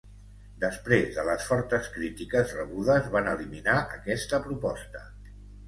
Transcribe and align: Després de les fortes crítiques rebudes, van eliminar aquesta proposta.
Després 0.61 1.11
de 1.17 1.25
les 1.27 1.45
fortes 1.49 1.91
crítiques 1.99 2.55
rebudes, 2.61 3.13
van 3.19 3.31
eliminar 3.37 3.79
aquesta 3.85 4.43
proposta. 4.51 5.07